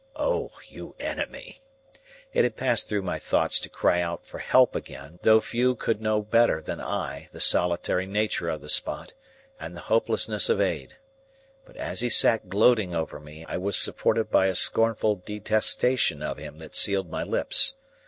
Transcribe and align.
O 0.15 0.49
you 0.67 0.95
enemy!" 0.99 1.61
It 2.33 2.43
had 2.43 2.55
passed 2.57 2.89
through 2.89 3.03
my 3.03 3.19
thoughts 3.19 3.59
to 3.59 3.69
cry 3.69 4.01
out 4.01 4.25
for 4.25 4.39
help 4.39 4.75
again; 4.75 5.19
though 5.21 5.39
few 5.39 5.75
could 5.75 6.01
know 6.01 6.23
better 6.23 6.59
than 6.59 6.81
I, 6.81 7.29
the 7.33 7.39
solitary 7.39 8.07
nature 8.07 8.49
of 8.49 8.61
the 8.61 8.67
spot, 8.71 9.13
and 9.59 9.75
the 9.75 9.81
hopelessness 9.81 10.49
of 10.49 10.59
aid. 10.59 10.97
But 11.65 11.77
as 11.77 11.99
he 11.99 12.09
sat 12.09 12.49
gloating 12.49 12.95
over 12.95 13.19
me, 13.19 13.45
I 13.47 13.57
was 13.57 13.77
supported 13.77 14.31
by 14.31 14.47
a 14.47 14.55
scornful 14.55 15.17
detestation 15.23 16.23
of 16.23 16.39
him 16.39 16.57
that 16.57 16.73
sealed 16.73 17.11
my 17.11 17.21
lips. 17.23 17.75